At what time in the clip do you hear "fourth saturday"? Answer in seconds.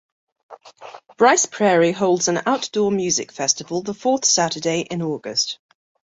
3.93-4.79